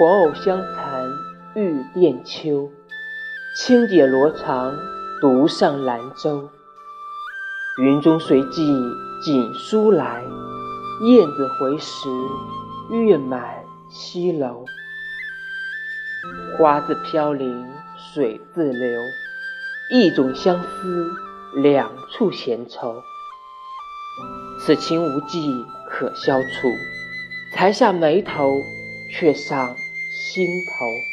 [0.00, 1.06] 火藕香残
[1.54, 2.70] 玉簟秋，
[3.54, 4.74] 轻解罗裳
[5.20, 6.48] 独上兰舟。
[7.82, 8.74] 云中随寄
[9.22, 10.24] 锦书来，
[11.02, 12.08] 雁子回时
[12.90, 14.64] 月满西楼。
[16.56, 17.68] 花自飘零
[18.14, 19.02] 水自流，
[19.92, 21.10] 一种相思
[21.56, 23.02] 两处闲愁。
[24.60, 25.38] 此情无计
[25.86, 26.68] 可消除，
[27.54, 28.50] 才下眉头，
[29.12, 29.68] 却上
[30.10, 31.04] 心头。